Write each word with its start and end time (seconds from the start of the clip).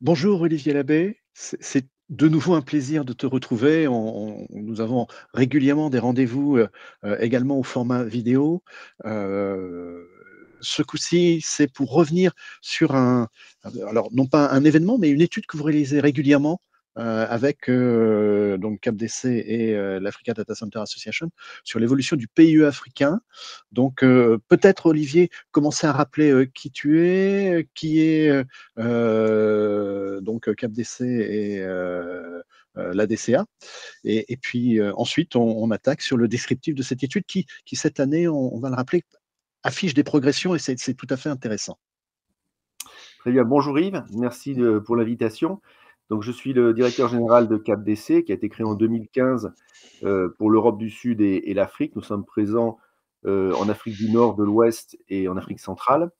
Bonjour 0.00 0.42
Olivier 0.42 0.72
Labbé, 0.74 1.18
c'est 1.34 1.86
de 2.08 2.28
nouveau 2.28 2.54
un 2.54 2.62
plaisir 2.62 3.04
de 3.04 3.12
te 3.12 3.26
retrouver. 3.26 3.86
Nous 4.50 4.80
avons 4.80 5.06
régulièrement 5.34 5.90
des 5.90 5.98
rendez-vous, 5.98 6.56
heu 6.58 6.68
heu, 7.04 7.16
également 7.22 7.58
au 7.58 7.62
format 7.64 8.04
vidéo. 8.04 8.62
Heu, 9.04 10.08
ce 10.60 10.82
coup-ci, 10.82 11.40
c'est 11.44 11.72
pour 11.72 11.90
revenir 11.92 12.32
sur 12.62 12.94
un 12.94 13.28
alors 13.88 14.08
non 14.12 14.26
pas 14.26 14.48
un 14.50 14.64
événement, 14.64 14.98
mais 14.98 15.10
une 15.10 15.20
étude 15.20 15.46
que 15.46 15.56
vous 15.56 15.64
réalisez 15.64 16.00
régulièrement, 16.00 16.60
avec, 16.98 17.68
heu, 17.68 18.58
donc 18.58 18.80
CapDC 18.80 19.26
et 19.26 19.74
heu, 19.74 19.98
l'Africa 20.00 20.34
Data 20.34 20.54
Center 20.54 20.80
Association 20.80 21.30
sur 21.64 21.78
l'évolution 21.78 22.16
du 22.16 22.28
PIE 22.28 22.64
africain. 22.64 23.20
Donc, 23.72 24.00
peut-être 24.00 24.86
Olivier, 24.86 25.30
commencer 25.50 25.86
à 25.86 25.92
rappeler, 25.92 26.50
qui 26.54 26.70
tu 26.70 27.06
es, 27.06 27.68
qui 27.74 28.00
est, 28.00 28.44
donc 28.76 30.54
CapDC 30.54 31.00
et 31.02 31.60
heu, 31.60 32.42
l'ADCA 32.74 33.44
et 34.04 34.36
puis, 34.40 34.80
ensuite 34.82 35.36
on 35.36 35.48
on 35.48 35.70
attaque 35.70 36.02
sur 36.02 36.16
le 36.16 36.28
descriptif 36.28 36.74
de 36.74 36.82
cette 36.82 37.02
étude 37.02 37.24
qui 37.26 37.46
cette 37.72 38.00
année, 38.00 38.28
on 38.28 38.58
va 38.58 38.70
le 38.70 38.74
rappeler, 38.74 39.04
affiche 39.62 39.94
des 39.94 40.04
progressions 40.04 40.54
et 40.54 40.58
c'est 40.58 40.94
tout 40.94 41.06
à 41.10 41.16
fait 41.16 41.28
intéressant. 41.28 41.78
Très 43.20 43.32
bien. 43.32 43.44
Bonjour 43.44 43.78
Yves, 43.78 44.04
merci 44.12 44.56
pour 44.84 44.96
l'invitation. 44.96 45.60
Je 46.20 46.32
suis 46.32 46.52
le 46.52 46.72
directeur 46.72 47.08
général 47.08 47.48
de 47.48 47.58
CapDC 47.58 48.24
qui 48.24 48.32
a 48.32 48.34
été 48.34 48.48
créé 48.48 48.66
en 48.66 48.74
2015, 48.74 49.52
heu, 50.04 50.34
pour 50.38 50.50
l'Europe 50.50 50.78
du 50.78 50.90
Sud 50.90 51.20
et 51.20 51.54
l'Afrique. 51.54 51.94
Nous 51.96 52.02
sommes 52.02 52.24
présents, 52.24 52.78
heu, 53.26 53.54
en 53.56 53.68
Afrique 53.68 53.96
du 53.96 54.10
Nord, 54.10 54.34
de 54.34 54.44
l'Ouest 54.44 54.96
et 55.08 55.28
en 55.28 55.36
Afrique 55.36 55.60
centrale 55.60 56.10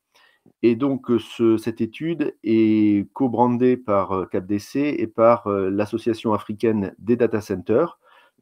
et 0.63 0.77
donc 0.77 1.07
ce 1.21 1.57
cette 1.57 1.81
étude 1.81 2.35
est 2.43 3.11
co-brandée 3.13 3.77
par, 3.77 4.29
CapDC 4.31 4.77
et 4.77 5.07
par, 5.07 5.49
l'Association 5.49 6.33
africaine 6.33 6.95
des 6.99 7.17
data 7.17 7.41
centers, 7.41 7.99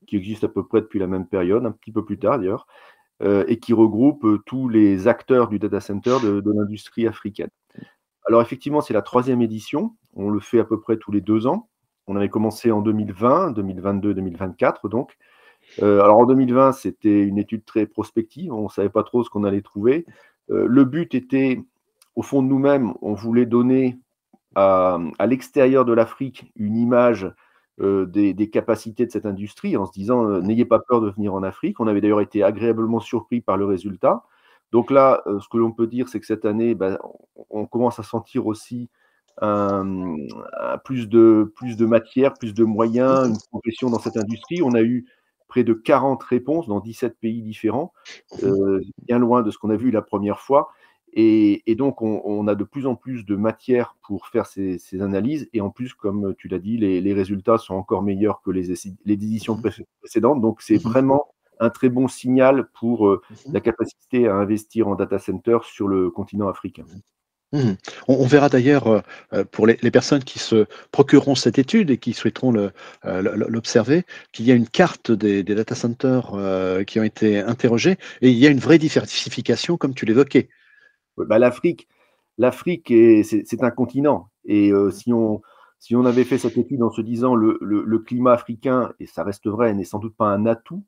qui 0.07 0.17
existe 0.17 0.45
à 0.45 0.49
peu 0.49 0.65
près 0.65 0.81
depuis 0.81 1.01
la 1.01 1.07
même 1.07 1.27
période, 1.27 1.67
un 1.67 1.73
petit 1.73 1.93
peu 1.93 2.05
plus 2.05 2.19
tard 2.19 2.39
d'ailleurs, 2.39 2.67
et 3.25 3.59
qui 3.59 3.73
regroupe, 3.73 4.27
tous 4.47 4.69
les 4.69 5.09
acteurs 5.09 5.49
du 5.49 5.59
data 5.59 5.81
center 5.81 6.19
de 6.23 6.53
l'industrie 6.53 7.07
africaine. 7.07 7.51
Alors 8.27 8.43
effectivement, 8.43 8.81
c'est 8.81 8.95
la 8.95 9.03
troisième 9.03 9.43
édition. 9.43 9.95
On 10.15 10.31
le 10.31 10.41
fait 10.41 10.59
à 10.59 10.65
peu 10.65 10.81
près 10.81 10.97
tous 10.97 11.13
les 11.13 11.21
2 11.21 11.47
ans. 11.47 11.69
On 12.07 12.17
avait 12.17 12.29
commencé 12.29 12.71
en 12.71 12.83
2020, 12.83 13.53
2022, 13.53 14.15
2024 14.15 14.89
donc. 14.89 15.17
Heu, 15.83 16.01
alors 16.03 16.19
en 16.19 16.27
2020, 16.27 16.73
c'était 16.73 17.23
une 17.23 17.39
étude 17.39 17.65
très 17.65 17.87
prospective, 17.87 18.53
on 18.53 18.65
ne 18.65 18.69
savait 18.69 18.89
pas 18.89 19.03
trop 19.03 19.25
ce 19.25 19.31
qu'on 19.31 19.45
allait 19.45 19.63
trouver. 19.63 20.07
Heu, 20.51 20.67
le 20.67 20.85
but 20.85 21.15
était, 21.15 21.61
au 22.17 22.23
fond 22.23 22.43
de 22.43 22.49
nous-mêmes, 22.49 22.95
on 23.03 23.15
voulait 23.15 23.47
donner 23.47 23.99
à, 24.55 24.99
l'extérieur 25.27 25.85
de 25.85 25.93
l'Afrique 25.93 26.53
une 26.57 26.77
image, 26.77 27.31
heu, 27.81 28.07
des 28.07 28.51
capacités 28.51 29.07
de 29.07 29.11
cette 29.11 29.27
industrie 29.27 29.77
en 29.77 29.87
se 29.87 29.93
disant, 29.93 30.41
«N'ayez 30.41 30.65
pas 30.65 30.81
peur 30.81 31.01
de 31.01 31.11
venir 31.11 31.35
en 31.35 31.43
Afrique». 31.43 31.81
On 31.81 31.87
avait 31.89 32.01
d'ailleurs 32.01 32.23
été 32.23 32.43
agréablement 32.43 33.01
surpris 33.01 33.41
par 33.41 33.57
le 33.57 33.67
résultat. 33.67 34.25
Donc 34.73 34.91
là, 34.91 35.23
heu, 35.27 35.41
ce 35.41 35.49
que 35.49 35.59
l'on 35.59 35.73
peut 35.73 35.87
dire, 35.87 36.09
c'est 36.09 36.21
que 36.21 36.27
cette 36.27 36.45
année, 36.45 36.75
bah, 36.75 36.99
on 37.51 37.67
commence 37.67 37.99
à 37.99 38.03
sentir 38.03 38.47
aussi 38.47 38.91
un, 39.41 40.17
un 40.61 40.79
plus 40.79 41.09
de 41.09 41.53
plus 41.57 41.77
de 41.77 41.87
matière, 41.87 42.37
plus 42.39 42.55
de 42.55 42.65
moyens, 42.65 43.29
une 43.29 43.41
progression 43.51 43.91
dans 43.91 43.99
cette 43.99 44.17
industrie. 44.17 44.63
On 44.63 44.75
a 44.75 44.83
eu 44.83 45.07
près 45.49 45.65
de 45.65 45.73
40 45.75 46.23
réponses 46.23 46.67
dans 46.69 46.81
17 46.81 47.19
pays 47.21 47.43
différents, 47.43 47.93
heu, 48.43 48.81
bien 49.07 49.19
loin 49.19 49.43
de 49.43 49.51
ce 49.51 49.59
qu'on 49.59 49.71
a 49.71 49.77
vu 49.77 49.91
la 49.91 50.03
première 50.03 50.41
fois 50.41 50.69
et 51.13 51.63
et 51.71 51.75
donc 51.77 52.03
on 52.03 52.21
on 52.25 52.47
a 52.49 52.55
de 52.57 52.65
plus 52.65 52.87
en 52.87 52.97
plus 52.97 53.25
de 53.25 53.37
matière 53.37 53.97
pour 54.03 54.27
faire 54.29 54.47
ces 54.47 54.79
ces 54.79 55.01
analyses 55.03 55.49
et 55.53 55.61
en 55.61 55.71
plus, 55.71 55.95
comme 55.95 56.35
tu 56.37 56.49
l'as 56.49 56.59
dit, 56.59 56.77
les 56.79 57.01
les 57.01 57.15
résultats 57.15 57.59
sont 57.59 57.75
encore 57.75 58.03
meilleurs 58.03 58.43
que 58.43 58.51
les 58.51 58.73
éditions 59.07 59.57
Mmh 59.57 59.63
mh. 59.63 59.67
précé 59.67 59.87
précédentes. 60.01 60.41
Donc 60.41 60.61
c'est 60.63 60.79
Mmh 60.85 60.91
mh. 60.91 60.97
vraiment 60.97 61.29
un 61.61 61.71
très 61.71 61.89
bon 61.89 62.09
signal 62.09 62.69
pour, 62.75 63.09
heu, 63.09 63.23
Mmh 63.31 63.35
mh. 63.51 63.53
la 63.55 63.61
capacité 63.61 64.29
à 64.29 64.35
investir 64.37 64.89
en 64.89 64.95
data 64.97 65.19
center 65.19 65.59
sur 65.65 65.89
le 65.89 66.11
continent 66.11 66.49
africain. 66.49 66.85
Mmh 67.53 67.59
mh. 67.61 67.77
On 68.09 68.15
on 68.25 68.27
verra 68.27 68.49
d'ailleurs, 68.49 68.89
heu 68.89 69.03
heu, 69.33 69.45
pour 69.45 69.67
les 69.69 69.79
les 69.83 69.91
personnes 69.93 70.25
qui 70.25 70.39
se 70.41 70.67
procureront 70.91 71.37
cette 71.37 71.59
étude 71.59 71.91
et 71.91 71.99
qui 71.99 72.13
souhaiteront 72.13 72.53
l'observer, 73.05 74.05
qu'il 74.33 74.47
y 74.47 74.53
a 74.53 74.55
une 74.55 74.69
carte 74.69 75.13
des 75.13 75.43
des 75.45 75.55
data 75.55 75.75
centers, 75.77 76.33
qui 76.87 76.99
ont 76.99 77.05
été 77.05 77.39
interrogés 77.41 77.99
et 78.21 78.31
il 78.31 78.37
y 78.39 78.47
a 78.47 78.51
une 78.51 78.59
vraie 78.59 78.79
diversification 78.79 79.77
comme 79.77 79.95
tu 79.95 80.07
l'évoquais. 80.07 80.49
Ouais, 81.17 81.27
bah, 81.27 81.39
l'Afrique 81.39 81.89
l'Afrique 82.39 82.91
est 82.91 83.23
c'est 83.23 83.63
un 83.63 83.71
continent 83.71 84.29
et 84.45 84.71
si 84.91 85.13
on 85.13 85.41
si 85.79 85.95
on 85.97 86.05
avait 86.05 86.25
fait 86.25 86.39
cette 86.39 86.59
étude 86.59 86.83
en 86.83 86.91
se 86.91 87.01
disant 87.01 87.35
le 87.35 87.59
le 87.63 87.83
le 87.85 87.99
climat 88.01 88.33
africain 88.35 88.93
et 89.01 89.07
ça 89.07 89.25
reste 89.25 89.47
vrai, 89.49 89.73
n'est 89.75 89.85
sans 89.85 89.99
doute 90.01 90.17
pas 90.17 90.27
un 90.27 90.47
atout, 90.47 90.85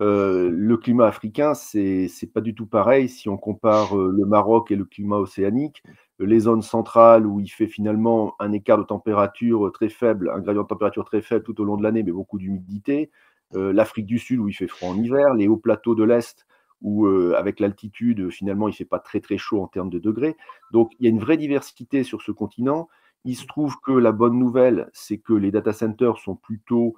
heu, 0.00 0.50
le 0.50 0.76
climat 0.76 1.06
africain, 1.06 1.54
c'est 1.54 2.08
pas 2.32 2.40
du 2.40 2.54
tout 2.54 2.66
pareil 2.66 3.08
si 3.08 3.28
on 3.28 3.36
compare, 3.36 3.96
heu, 3.98 4.10
le 4.12 4.26
Maroc 4.26 4.70
et 4.70 4.76
le 4.76 4.84
climat 4.84 5.16
océanique. 5.18 5.82
Les 6.20 6.40
zones 6.40 6.62
centrales 6.62 7.26
où 7.26 7.40
il 7.40 7.48
fait 7.48 7.66
finalement 7.66 8.34
un 8.38 8.52
écart 8.52 8.78
de 8.78 8.84
température, 8.84 9.66
heu, 9.66 9.70
très 9.70 9.88
faible, 9.88 10.30
un 10.34 10.40
gradient 10.40 10.62
de 10.62 10.68
température 10.68 11.04
très 11.04 11.22
faible 11.22 11.44
tout 11.44 11.60
au 11.60 11.64
long 11.64 11.76
de 11.76 11.82
l'année, 11.82 12.02
mais 12.02 12.12
beaucoup 12.12 12.38
d'humidité. 12.38 13.10
L'Afrique 13.52 14.06
du 14.06 14.18
Sud 14.18 14.40
où 14.40 14.48
il 14.48 14.52
fait 14.52 14.66
froid 14.66 14.88
en 14.90 14.98
hiver, 14.98 15.32
les 15.34 15.46
hauts 15.46 15.56
plateaux 15.56 15.94
de 15.94 16.02
l'Est 16.02 16.44
où, 16.82 17.06
avec 17.06 17.60
l'altitude, 17.60 18.28
finalement, 18.30 18.66
il 18.68 18.74
fait 18.74 18.84
pas 18.84 18.98
très, 18.98 19.20
très 19.20 19.38
chaud 19.38 19.62
en 19.62 19.68
termes 19.68 19.90
de 19.90 20.00
degrés. 20.00 20.36
Donc 20.72 20.90
il 20.98 21.04
y 21.04 21.06
a 21.06 21.10
une 21.10 21.20
vraie 21.20 21.36
diversité 21.36 22.02
sur 22.02 22.20
ce 22.22 22.32
continent. 22.32 22.88
Il 23.24 23.36
se 23.36 23.46
trouve 23.46 23.76
que 23.80 23.92
la 23.92 24.10
bonne 24.10 24.38
nouvelle, 24.38 24.90
c'est 24.92 25.18
que 25.18 25.32
les 25.34 25.52
data 25.52 25.72
centers 25.72 26.18
sont 26.18 26.34
plutôt, 26.34 26.96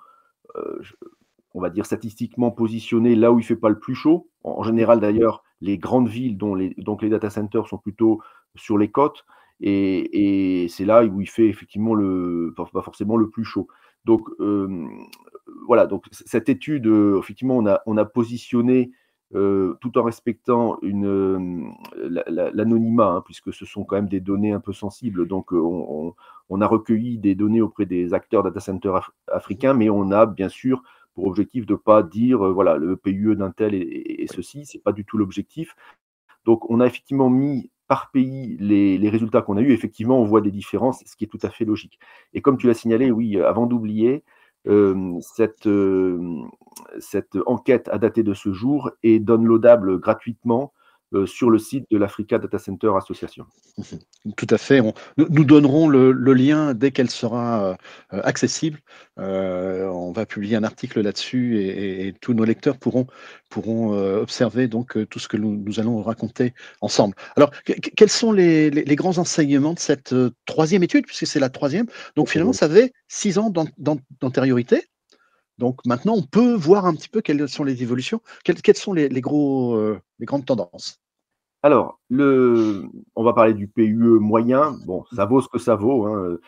on 1.57 1.61
va 1.63 1.71
dire 1.71 1.87
statistiquement 1.87 2.51
positionnés 2.53 3.17
là 3.17 3.33
où 3.33 3.41
il 3.41 3.45
fait 3.45 3.57
pas 3.57 3.71
le 3.71 3.79
plus 3.81 3.95
chaud. 3.97 4.29
En 4.45 4.63
général 4.63 5.01
d'ailleurs, 5.01 5.43
les 5.63 5.79
grandes 5.79 6.09
villes 6.09 6.37
dont 6.37 6.55
les 6.55 6.75
donc 6.77 7.01
les 7.03 7.09
data 7.09 7.31
centers 7.31 7.67
sont 7.67 7.79
plutôt 7.79 8.21
sur 8.55 8.77
les 8.79 8.91
côtes 8.91 9.25
et 9.61 10.67
c'est 10.69 10.85
là 10.85 11.03
où 11.05 11.21
il 11.23 11.29
fait 11.29 11.49
effectivement 11.49 11.97
pas 12.57 12.83
forcément 12.83 13.17
le 13.17 13.31
plus 13.31 13.45
chaud. 13.45 13.69
Donc 14.05 14.29
hem, 14.39 14.89
voilà, 15.67 15.87
donc 15.87 16.05
cette 16.13 16.49
étude, 16.51 16.87
heu, 16.87 17.17
effectivement, 17.19 17.57
on 17.57 17.67
a 17.67 17.81
on 17.87 17.97
a 17.97 18.05
positionné, 18.05 18.91
heu, 19.35 19.79
tout 19.81 19.97
en 19.99 20.03
respectant 20.03 20.79
l'anonymat, 20.83 23.07
hein, 23.09 23.23
puisque 23.25 23.53
ce 23.55 23.65
sont 23.65 23.85
quand 23.85 23.97
même 23.97 24.09
des 24.09 24.21
données 24.21 24.53
un 24.53 24.61
peu 24.61 24.73
sensibles. 24.75 25.27
Donc 25.27 25.53
on 25.53 26.15
a 26.61 26.67
recueilli 26.67 27.19
des 27.19 27.35
données 27.35 27.63
auprès 27.63 27.87
des 27.87 28.13
acteurs 28.15 28.43
data 28.43 28.61
center 28.61 28.91
af 28.95 29.11
africains, 29.33 29.75
mais 29.75 29.89
on 29.91 30.11
a 30.11 30.27
bien 30.27 30.49
sûr 30.49 30.83
pour 31.17 31.27
objectif 31.27 31.67
de 31.67 31.75
pas 31.75 32.05
dire, 32.05 32.45
heu, 32.47 32.53
voilà, 32.53 32.77
le 32.77 32.97
PUE 32.97 33.37
d'un 33.37 33.51
tel 33.51 33.75
est 33.75 34.33
ceci, 34.33 34.67
c'est 34.67 34.83
pas 34.83 34.93
du 34.93 35.05
tout 35.05 35.19
l'objectif. 35.19 35.75
Donc 36.45 36.71
on 36.71 36.81
a 36.81 36.87
effectivement 36.87 37.31
mis 37.31 37.71
par 37.89 38.11
pays 38.13 38.57
les 38.61 38.99
les 38.99 39.11
résultats 39.11 39.43
qu'on 39.43 39.57
a 39.57 39.63
eus. 39.63 39.73
Effectivement, 39.73 40.21
on 40.21 40.25
voit 40.27 40.41
des 40.43 40.53
différences, 40.53 41.03
ce 41.07 41.17
qui 41.17 41.25
est 41.25 41.29
tout 41.29 41.41
à 41.43 41.51
fait 41.51 41.65
logique. 41.65 41.99
Et 42.35 42.43
comme 42.43 42.59
tu 42.59 42.67
l'as 42.69 42.75
signalé, 42.75 43.11
oui, 43.11 43.41
avant 43.41 43.67
d'oublier, 43.67 44.25
hem, 44.67 45.21
cette, 45.23 45.69
cette 47.01 47.37
enquête 47.47 47.89
a 47.89 47.99
daté 47.99 48.23
de 48.23 48.35
ce 48.35 48.53
jour 48.53 48.91
et 49.03 49.19
downloadable 49.19 49.99
gratuitement, 49.99 50.73
sur 51.25 51.49
le 51.51 51.59
site 51.59 51.87
de 51.91 51.97
l'Africa 51.97 52.39
Data 52.39 52.59
Center 52.59 52.91
Association. 52.97 53.47
Tout 54.37 54.47
à 54.51 54.59
fait, 54.59 54.81
on 54.81 54.93
nous 55.17 55.45
donnerons 55.45 55.89
le 55.89 56.13
le 56.13 56.35
lien 56.35 56.75
dès 56.75 56.91
qu'elle 56.91 57.11
sera, 57.11 57.79
heu, 58.13 58.21
accessible. 58.25 58.81
Heu, 59.19 59.89
on 59.91 60.13
va 60.13 60.27
publier 60.27 60.57
un 60.57 60.65
article 60.65 61.01
là-dessus 61.01 61.59
et 61.61 61.69
et 61.69 62.07
et 62.09 62.13
tous 62.13 62.35
nos 62.35 62.45
lecteurs 62.45 62.77
pourront 62.79 63.07
pourront, 63.51 63.93
observer 64.21 64.69
donc 64.69 64.99
tout 65.09 65.19
ce 65.19 65.29
que 65.29 65.37
nous 65.37 65.57
nous 65.57 65.81
allons 65.81 66.03
raconter 66.03 66.55
ensemble. 66.81 67.15
Alors 67.37 67.51
que 67.65 67.73
que 67.73 67.91
quels 67.97 68.11
sont 68.11 68.33
les 68.33 68.71
les 68.71 68.85
les 68.85 68.97
grands 68.97 69.19
enseignements 69.19 69.75
de 69.75 69.79
cette, 69.79 70.13
3e 70.47 70.83
étude? 70.83 71.07
Puisque 71.07 71.27
c'est 71.27 71.41
la 71.41 71.49
3e. 71.49 71.89
Donc 72.17 72.29
finalement, 72.29 72.53
ça 72.53 72.67
avait 72.67 72.93
6 73.09 73.39
ans 73.39 73.51
d'an 73.51 73.67
d'an 73.79 73.99
d'antériorité. 74.21 74.83
Donc 75.59 75.81
maintenant, 75.87 76.15
on 76.17 76.23
peut 76.23 76.55
voir 76.55 76.87
un 76.87 76.95
petit 76.95 77.09
peu 77.09 77.21
quelles 77.23 77.49
sont 77.49 77.65
les 77.65 77.83
évolutions. 77.83 78.21
Quels 78.45 78.61
quels 78.63 78.77
sont 78.77 78.93
les 78.93 79.09
les 79.09 79.21
gros, 79.21 79.79
les 80.19 80.27
grandes 80.27 80.47
tendances? 80.47 81.01
Alors, 81.63 81.99
on 82.11 83.25
va 83.25 83.33
parler 83.33 83.55
du 83.55 83.67
PUE 83.69 84.19
moyen. 84.21 84.73
Bon, 84.87 85.05
ça 85.15 85.25
vaut 85.25 85.41
ce 85.41 85.49
que 85.49 85.59
ça 85.59 85.75
vaut, 85.75 86.07
hein, 86.07 86.39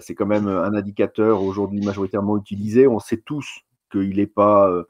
c'est 0.00 0.14
quand 0.14 0.26
même, 0.26 0.46
un 0.48 0.74
indicateur 0.74 1.42
aujourd'hui 1.42 1.80
majoritairement 1.80 2.36
utilisé. 2.38 2.86
On 2.86 3.00
sait 3.00 3.18
tous 3.18 3.60
qu'il 3.90 4.18
est 4.20 4.26
pas, 4.26 4.70
heu 4.70 4.86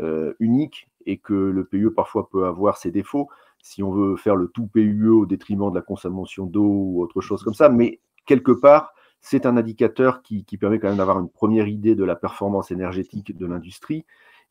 heu, 0.00 0.36
unique 0.40 0.88
et 1.06 1.18
que 1.18 1.34
le 1.34 1.64
PUE 1.64 1.90
parfois 1.94 2.28
peut 2.30 2.46
avoir 2.46 2.76
ses 2.78 2.90
défauts, 2.90 3.28
si 3.62 3.82
on 3.82 3.90
veut 3.92 4.16
faire 4.16 4.36
le 4.36 4.48
tout 4.48 4.66
PUE 4.68 5.08
au 5.08 5.26
détriment 5.26 5.70
de 5.70 5.76
la 5.76 5.82
consommation 5.82 6.46
d'eau 6.46 6.62
ou 6.64 7.02
autre 7.02 7.20
chose 7.20 7.42
comme 7.42 7.54
ça. 7.54 7.68
Mais 7.68 8.00
quelque 8.26 8.52
part, 8.52 8.92
c'est 9.20 9.46
un 9.46 9.56
indicateur 9.56 10.22
qui 10.22 10.44
permet 10.58 10.78
quand 10.78 10.88
même 10.88 10.98
d'avoir 10.98 11.18
une 11.20 11.28
1re 11.30 11.68
idée 11.68 11.94
de 11.96 12.04
la 12.04 12.16
performance 12.16 12.70
énergétique 12.70 13.36
de 13.36 13.46
l'industrie 13.46 14.04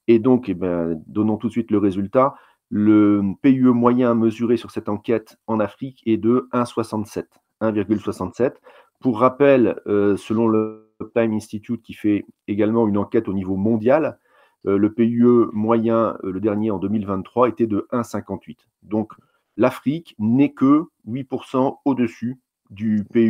et 0.07 0.19
donc 0.19 0.49
et 0.49 0.53
ben, 0.55 1.01
donnons 1.07 1.37
tout 1.37 1.47
de 1.47 1.53
suite 1.53 1.71
le 1.71 1.79
résultat. 1.79 2.35
Le 2.75 3.21
PUE 3.43 3.71
moyen 3.71 4.15
mesuré 4.15 4.57
sur 4.57 4.71
cette 4.71 4.89
enquête 4.89 5.37
en 5.45 5.59
Afrique 5.59 6.01
est 6.07 6.17
de 6.17 6.49
1,67. 6.53 7.25
1,67 7.61 8.55
Pour 8.99 9.19
rappel, 9.19 9.79
selon 9.85 10.47
le 10.47 10.91
Time 11.13 11.33
Institute 11.33 11.83
qui 11.83 11.93
fait 11.93 12.25
également 12.47 12.87
une 12.87 12.97
enquête 12.97 13.27
au 13.27 13.33
niveau 13.33 13.57
mondial, 13.57 14.17
le 14.63 14.91
PIE 14.91 15.21
moyen, 15.51 16.17
le 16.23 16.39
dernier 16.39 16.71
en 16.71 16.79
2023, 16.79 17.49
était 17.49 17.67
de 17.67 17.87
1,58. 17.91 18.57
Donc 18.81 19.13
l'Afrique 19.55 20.15
n'est 20.17 20.53
que 20.53 20.85
8% 21.07 21.77
au-dessus 21.85 22.39
du 22.71 23.05
PIE 23.13 23.29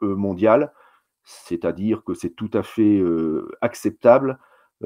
mondial, 0.00 0.72
c'est-à-dire 1.22 2.02
que 2.02 2.14
c'est 2.14 2.30
tout 2.30 2.50
à 2.52 2.64
fait 2.64 3.00
acceptable. 3.60 4.40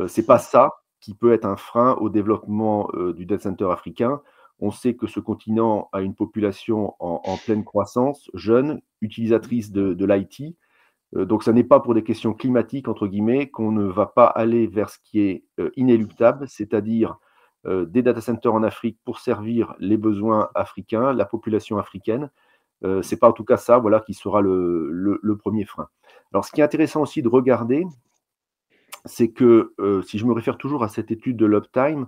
c'est 0.07 0.27
pas 0.27 0.39
ça 0.39 0.75
qui 1.01 1.15
peut 1.15 1.33
être 1.33 1.45
un 1.45 1.57
frein 1.57 1.95
au 2.01 2.09
développement 2.09 2.89
du 3.15 3.27
data 3.27 3.45
center 3.45 3.69
africain. 3.71 4.21
On 4.59 4.71
sait 4.71 4.95
que 4.95 5.07
ce 5.07 5.21
continent 5.21 5.89
a 5.93 6.01
une 6.01 6.15
population 6.15 6.95
en, 6.99 7.37
pleine 7.45 7.65
croissance, 7.65 8.31
jeune, 8.33 8.81
utilisatrice 9.03 9.71
de, 9.71 10.05
l'IT. 10.05 10.57
Euh, 11.15 11.25
donc, 11.27 11.43
ce 11.43 11.51
n'est 11.51 11.65
pas 11.65 11.81
pour 11.81 11.95
des 11.95 12.03
questions 12.03 12.33
climatiques, 12.33 12.89
entre 12.89 13.07
guillemets, 13.07 13.51
qu'on 13.51 13.71
ne 13.71 13.85
va 13.85 14.07
pas 14.07 14.27
aller 14.27 14.67
vers 14.67 14.89
ce 14.89 14.99
qui 15.05 15.21
est 15.21 15.45
euh, 15.61 15.71
inéluctable, 15.77 16.49
c'est-à-dire 16.49 17.19
euh, 17.67 17.85
des 17.85 18.03
data 18.03 18.21
centers 18.21 18.55
en 18.55 18.63
Afrique 18.63 18.99
pour 19.05 19.19
servir 19.19 19.75
les 19.79 19.99
besoins 19.99 20.49
africains, 20.55 21.13
la 21.13 21.27
population 21.27 21.79
africaine. 21.79 22.31
ce 22.83 23.15
n'est 23.15 23.19
pas 23.19 23.29
en 23.29 23.33
tout 23.33 23.45
cas 23.45 23.57
ça 23.57 23.79
voilà, 23.79 24.01
qui 24.01 24.15
sera 24.15 24.41
le, 24.41 25.39
premier 25.39 25.65
frein. 25.67 25.89
Alors, 26.33 26.45
ce 26.45 26.53
qui 26.53 26.61
est 26.61 26.65
intéressant 26.65 27.03
aussi 27.03 27.21
de 27.21 27.29
regarder, 27.29 27.85
c'est 29.07 29.31
que 29.31 29.75
si 30.07 30.19
je 30.19 30.27
me 30.27 30.33
réfère 30.33 30.59
toujours 30.59 30.85
à 30.85 30.89
cette 30.89 31.11
étude 31.11 31.37
de 31.37 31.47
l'Uptime, 31.47 32.07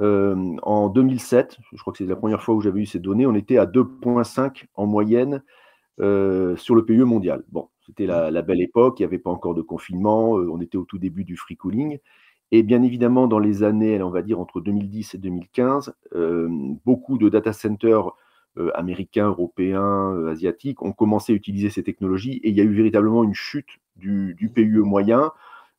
euh, 0.00 0.56
en 0.62 0.88
2007, 0.88 1.58
je 1.72 1.80
crois 1.80 1.92
que 1.92 1.98
c'est 1.98 2.06
la 2.06 2.16
première 2.16 2.42
fois 2.42 2.54
où 2.54 2.60
j'avais 2.60 2.80
eu 2.80 2.86
ces 2.86 2.98
données, 2.98 3.26
on 3.26 3.34
était 3.34 3.58
à 3.58 3.66
2,5 3.66 4.64
en 4.74 4.86
moyenne 4.86 5.42
euh, 6.00 6.56
sur 6.56 6.74
le 6.74 6.84
PIE 6.84 6.98
mondial. 6.98 7.44
Bon, 7.50 7.68
c'était 7.86 8.06
la, 8.06 8.42
belle 8.42 8.60
époque, 8.60 8.98
il 8.98 9.02
n'y 9.02 9.06
avait 9.06 9.18
pas 9.18 9.30
encore 9.30 9.54
de 9.54 9.62
confinement, 9.62 10.38
euh, 10.38 10.48
on 10.50 10.60
était 10.60 10.78
au 10.78 10.84
tout 10.84 10.98
début 10.98 11.24
du 11.24 11.36
free 11.36 11.56
cooling. 11.56 11.98
Et 12.50 12.62
bien 12.62 12.82
évidemment, 12.82 13.26
dans 13.26 13.38
les 13.38 13.62
années, 13.62 14.02
on 14.02 14.10
va 14.10 14.22
dire 14.22 14.40
entre 14.40 14.60
2010 14.60 15.14
et 15.14 15.18
2015, 15.18 15.94
beaucoup 16.84 17.18
de 17.18 17.28
data 17.28 17.52
centers 17.52 18.12
américains, 18.74 19.28
européens, 19.28 20.28
asiatiques 20.28 20.82
ont 20.82 20.92
commencé 20.92 21.32
à 21.32 21.34
utiliser 21.34 21.70
ces 21.70 21.82
technologies 21.82 22.36
et 22.44 22.50
il 22.50 22.54
y 22.54 22.60
a 22.60 22.64
eu 22.64 22.72
véritablement 22.72 23.24
une 23.24 23.34
chute 23.34 23.80
du, 23.96 24.36
PIE 24.54 24.68
moyen 24.78 25.32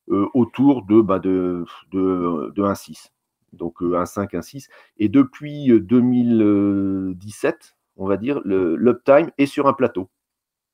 autour 0.08 0.86
de, 0.86 1.02
bah, 1.02 1.20
de, 1.20 1.66
de, 1.92 2.52
de 2.56 2.64
1,6 2.64 3.10
donc 3.56 3.82
euh, 3.82 3.98
un 3.98 4.06
5, 4.06 4.36
un 4.36 4.42
6. 4.42 4.70
Et 4.98 5.10
depuis 5.10 5.68
2017, 5.68 7.56
euh, 7.56 7.60
on 7.98 8.08
va 8.08 8.18
dire, 8.18 8.42
l'uptime 8.46 9.32
est 9.38 9.46
sur 9.46 9.68
un 9.68 9.74
plateau. 9.74 10.10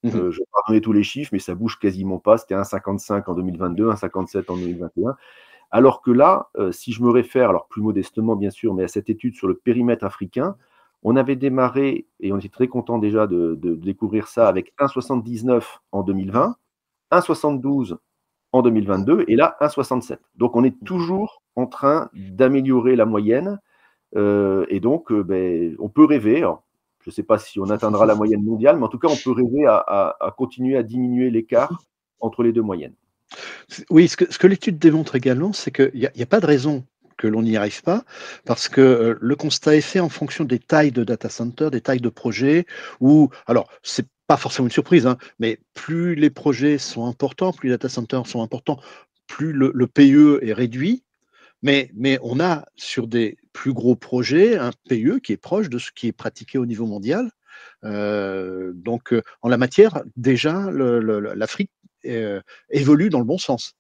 Mmh 0.04 0.10
euh, 0.16 0.32
je 0.32 0.40
vais 0.40 0.46
pas 0.52 0.62
donner 0.68 0.82
tous 0.82 0.94
les 0.94 1.04
chiffres, 1.04 1.30
mais 1.32 1.40
ça 1.40 1.54
bouge 1.54 1.78
quasiment 1.80 2.18
pas. 2.20 2.38
C'était 2.38 2.56
1,55 2.56 3.30
en 3.30 3.36
2022, 3.36 3.90
1,57 3.92 4.52
en 4.52 4.58
2021. 4.58 5.16
Alors 5.74 6.02
que 6.02 6.12
là, 6.12 6.50
si 6.72 6.92
je 6.92 7.02
me 7.02 7.10
réfère, 7.10 7.50
alors 7.50 7.68
plus 7.68 7.82
modestement 7.82 8.36
bien 8.36 8.50
sûr, 8.50 8.74
mais 8.74 8.84
à 8.84 8.90
cette 8.90 9.10
étude 9.10 9.36
sur 9.36 9.48
le 9.48 9.54
périmètre 9.54 10.04
africain, 10.04 10.58
on 11.02 11.16
avait 11.16 11.38
démarré, 11.38 12.08
et 12.20 12.34
on 12.34 12.38
était 12.40 12.50
très 12.50 12.68
content 12.68 12.98
déjà 12.98 13.26
de, 13.26 13.56
de 13.56 13.76
découvrir 13.76 14.28
ça, 14.28 14.50
avec 14.50 14.74
1,79 14.80 15.80
en 15.94 16.04
2020, 16.04 16.58
1,72 17.12 17.96
en 18.52 18.62
2022 18.62 19.26
et 19.28 19.36
là 19.36 19.58
1,67. 19.62 20.18
Donc 20.38 20.56
on 20.56 20.64
est 20.64 20.76
toujours 20.86 21.42
en 21.56 21.68
train 21.68 22.10
d'améliorer 22.14 22.96
la 22.96 23.06
moyenne 23.06 23.60
euh, 24.16 24.66
et 24.70 24.80
donc 24.80 25.12
euh, 25.12 25.24
ben, 25.24 25.76
on 25.80 25.90
peut 25.90 26.06
rêver. 26.06 26.40
je 27.02 27.10
ne 27.10 27.12
sais 27.12 27.24
pas 27.24 27.38
si 27.38 27.60
on 27.60 27.66
atteindra 27.70 28.06
la 28.06 28.16
moyenne 28.16 28.44
mondiale, 28.44 28.78
mais 28.78 28.86
en 28.86 28.90
tout 28.90 29.00
cas 29.00 29.08
on 29.08 29.16
peut 29.16 29.32
rêver 29.32 29.66
à, 29.68 30.36
continuer 30.38 30.78
à 30.78 30.84
diminuer 30.84 31.30
l'écart 31.30 31.84
entre 32.20 32.44
les 32.44 32.52
deux 32.52 32.62
moyennes. 32.62 32.94
Oui, 33.90 34.10
ce 34.10 34.18
que, 34.18 34.48
l'étude 34.48 34.78
démontre 34.78 35.16
également, 35.16 35.54
c'est 35.54 35.72
qu'il 35.72 35.92
n'y 35.96 36.06
a, 36.06 36.12
a, 36.14 36.26
pas 36.26 36.42
de 36.42 36.46
raison 36.46 36.84
que 37.18 37.28
l'on 37.28 37.44
n'y 37.44 37.56
arrive 37.56 37.82
pas, 37.84 38.04
parce 38.46 38.68
que 38.68 38.82
euh, 38.82 39.18
le 39.22 39.36
constat 39.36 39.76
est 39.76 39.82
fait 39.82 40.00
en 40.02 40.10
fonction 40.10 40.44
des 40.44 40.60
tailles 40.60 40.92
de 40.92 41.04
data 41.04 41.30
center, 41.30 41.70
des 41.70 41.80
tailles 41.80 42.02
de 42.02 42.10
projets, 42.10 42.66
ou 43.00 43.30
alors 43.48 43.70
c'est 43.84 44.08
pas 44.32 44.38
forcément 44.38 44.70
une 44.70 44.72
surprise, 44.72 45.08
hein, 45.08 45.18
mais 45.40 45.60
plus 45.74 46.16
les 46.16 46.30
projets 46.30 46.78
sont 46.78 47.06
importants, 47.06 47.52
plus 47.52 47.68
les 47.68 47.74
data 47.74 47.90
centers 47.90 48.26
sont 48.28 48.42
importants, 48.42 48.80
plus 49.28 49.52
le, 49.52 49.88
PE 49.88 50.40
est 50.42 50.54
réduit. 50.54 51.04
Mais, 51.64 51.92
mais, 51.94 52.18
on 52.24 52.40
a 52.40 52.64
sur 52.78 53.08
des 53.08 53.36
plus 53.52 53.74
gros 53.74 53.98
projets 53.98 54.58
un 54.58 54.72
PE 54.88 55.20
qui 55.20 55.34
est 55.34 55.38
proche 55.38 55.70
de 55.70 55.78
ce 55.80 55.92
qui 55.94 56.08
est 56.08 56.14
pratiqué 56.14 56.58
au 56.58 56.66
niveau 56.66 56.86
mondial. 56.86 57.30
Euh, 57.84 58.72
donc, 58.74 59.12
euh, 59.12 59.22
en 59.42 59.50
la 59.50 59.58
matière, 59.58 60.02
déjà, 60.16 60.72
l'Afrique 60.72 61.72
euh, 62.06 62.42
évolue 62.70 63.10
dans 63.10 63.20
le 63.20 63.26
bon 63.26 63.38
sens. 63.38 63.74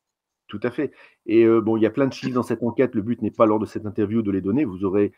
Tout 0.51 0.59
à 0.63 0.69
fait. 0.69 0.91
Et 1.27 1.47
bon, 1.47 1.77
il 1.77 1.81
y 1.81 1.85
a 1.85 1.89
plein 1.89 2.07
de 2.07 2.13
chiffres 2.13 2.33
dans 2.33 2.43
cette 2.43 2.61
enquête. 2.61 2.93
Le 2.93 3.01
but 3.01 3.21
n'est 3.21 3.31
pas 3.31 3.45
lors 3.45 3.57
de 3.57 3.65
cette 3.65 3.85
interview 3.85 4.21
de 4.21 4.31
les 4.31 4.41
donner. 4.41 4.65
Vous 4.65 4.83
aurez 4.83 5.13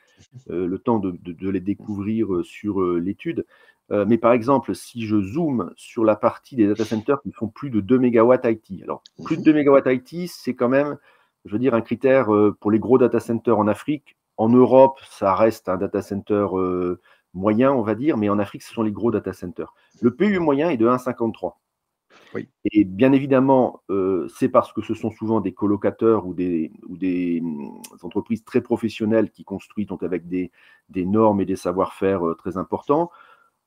le 0.47 0.77
temps 0.77 0.99
de, 0.99 1.49
les 1.49 1.59
découvrir 1.59 2.27
sur 2.43 2.79
l'étude. 2.81 3.43
Euh, 3.91 4.05
mais 4.07 4.17
par 4.17 4.31
exemple, 4.33 4.73
si 4.75 5.05
je 5.05 5.19
zoome 5.21 5.71
sur 5.75 6.03
la 6.03 6.15
partie 6.15 6.55
des 6.55 6.67
data 6.67 6.85
centers 6.85 7.21
qui 7.21 7.31
font 7.31 7.47
plus 7.47 7.69
de 7.69 7.81
2 7.81 7.99
MW 7.99 8.35
IT, 8.45 8.83
alors 8.83 9.03
plus 9.25 9.37
de 9.37 9.43
2 9.43 9.53
MW 9.63 9.91
IT, 9.91 10.29
c'est 10.29 10.55
quand 10.55 10.69
même, 10.69 10.97
je 11.45 11.51
veux 11.51 11.59
dire, 11.59 11.73
un 11.73 11.81
critère 11.81 12.33
euh, 12.33 12.55
pour 12.59 12.71
les 12.71 12.79
gros 12.79 12.97
data 12.97 13.19
centers 13.19 13.57
en 13.57 13.67
Afrique. 13.67 14.17
En 14.37 14.49
Europe, 14.49 14.99
ça 15.09 15.35
reste 15.35 15.69
un 15.69 15.77
data 15.77 16.01
center 16.01 16.47
euh, 16.53 16.99
moyen, 17.33 17.71
on 17.73 17.83
va 17.83 17.95
dire, 17.95 18.17
mais 18.17 18.29
en 18.29 18.39
Afrique, 18.39 18.63
ce 18.63 18.73
sont 18.73 18.83
les 18.83 18.91
gros 18.91 19.11
data 19.11 19.33
centers. 19.33 19.73
Le 20.01 20.15
PU 20.15 20.39
moyen 20.39 20.69
est 20.69 20.77
de 20.77 20.87
1,53. 20.87 21.53
Et 22.71 22.83
bien 22.83 23.11
évidemment, 23.11 23.81
c'est 24.35 24.49
parce 24.49 24.73
que 24.73 24.81
ce 24.81 24.93
sont 24.93 25.11
souvent 25.11 25.41
des 25.41 25.53
colocateurs 25.53 26.25
ou 26.25 26.33
des, 26.33 26.71
hum, 27.41 27.81
entreprises 28.01 28.43
très 28.43 28.61
professionnelles 28.61 29.31
qui 29.31 29.43
construisent 29.43 29.87
donc 29.87 30.03
avec 30.03 30.27
des, 30.27 30.51
normes 30.95 31.41
et 31.41 31.45
des 31.45 31.55
savoir-faire 31.55 32.21
très 32.37 32.57
importants. 32.57 33.11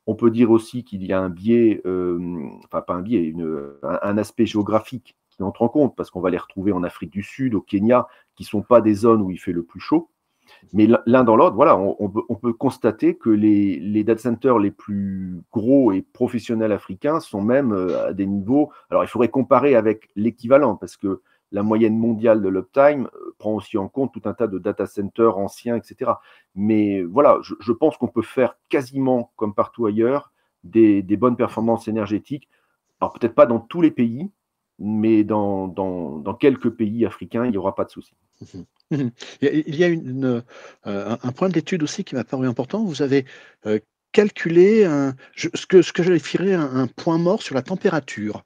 On 0.07 0.15
peut 0.15 0.31
dire 0.31 0.51
aussi 0.51 0.85
qu'il 0.85 1.05
y 1.05 1.13
a 1.13 1.21
un 1.21 1.31
biais, 1.31 1.83
euh, 1.85 2.49
enfin 2.65 2.81
pas 2.81 2.95
un 2.95 3.03
biais, 3.03 3.35
un, 3.83 4.19
aspect 4.19 4.47
géographique 4.47 5.17
qui 5.31 5.43
entre 5.43 5.63
en 5.63 5.69
compte, 5.69 5.97
parce 5.97 6.11
qu'on 6.11 6.21
va 6.21 6.31
les 6.31 6.39
retrouver 6.39 6.73
en 6.73 6.85
Afrique 6.85 7.11
du 7.11 7.23
Sud, 7.23 7.55
au 7.55 7.61
Kenya, 7.61 8.07
qui 8.37 8.45
ne 8.45 8.49
sont 8.49 8.63
pas 8.63 8.81
des 8.81 8.95
zones 8.95 9.21
où 9.21 9.31
il 9.31 9.39
fait 9.39 9.53
le 9.53 9.65
plus 9.65 9.81
chaud. 9.81 10.09
Mais 10.73 10.89
l'un 11.07 11.25
dans 11.25 11.37
l'autre, 11.37 11.55
voilà, 11.55 11.77
on, 11.77 12.09
peut, 12.09 12.53
constater 12.53 13.17
que 13.17 13.31
les, 13.31 14.05
data 14.05 14.23
centers 14.23 14.59
les 14.59 14.71
plus 14.71 15.41
gros 15.53 15.93
et 15.93 16.03
professionnels 16.03 16.73
africains 16.73 17.21
sont 17.21 17.41
même 17.41 17.73
euh, 17.73 18.09
à 18.09 18.13
des 18.13 18.27
niveaux. 18.27 18.71
Alors, 18.91 19.05
il 19.05 19.07
faudrait 19.07 19.29
comparer 19.29 19.75
avec 19.75 20.09
l'équivalent, 20.17 20.77
parce 20.77 20.97
que 20.97 21.23
la 21.53 21.63
moyenne 21.63 21.97
mondiale 21.97 22.43
de 22.43 22.49
l'uptime 22.49 23.09
euh, 23.15 23.35
prend 23.39 23.55
aussi 23.55 23.79
en 23.79 23.89
compte 23.89 24.13
tout 24.13 24.23
un 24.25 24.35
tas 24.35 24.47
de 24.47 24.59
data 24.59 24.87
centers 24.87 25.39
anciens, 25.39 25.77
etc. 25.77 26.13
Mais 26.55 27.03
voilà, 27.03 27.39
je, 27.43 27.73
pense 27.73 27.97
qu'on 27.97 28.09
peut 28.09 28.23
faire 28.23 28.57
quasiment 28.69 29.33
comme 29.37 29.55
partout 29.55 29.87
ailleurs 29.87 30.33
des, 30.65 31.03
bonnes 31.17 31.37
performances 31.37 31.87
énergétiques. 31.89 32.49
Alors 33.01 33.13
peut-être 33.13 33.35
pas 33.35 33.47
dans 33.47 33.61
tous 33.61 33.81
les 33.81 33.91
pays, 33.91 34.31
mais 34.79 35.25
dans, 35.25 36.23
quelques 36.41 36.71
pays 36.71 37.07
africains, 37.07 37.45
il 37.45 37.53
n'y 37.53 37.57
aura 37.57 37.75
pas 37.75 37.85
de 37.85 37.91
souci. 37.91 38.15
Il 38.91 39.75
y 39.77 39.85
a 39.85 39.89
euh, 39.89 40.43
un 40.85 41.33
point 41.33 41.49
de 41.49 41.55
l'étude 41.55 41.83
aussi 41.83 42.05
qui 42.05 42.15
m'a 42.15 42.25
paru 42.25 42.47
important. 42.47 42.85
Vous 42.85 43.03
avez 43.03 43.25
euh, 43.67 43.79
calculé 44.13 44.85
ce 45.37 45.67
que, 45.67 45.83
ce 45.83 45.93
que 45.93 46.55
un 46.55 46.87
point 46.87 47.19
mort 47.19 47.43
sur 47.43 47.55
la 47.55 47.63
température. 47.63 48.45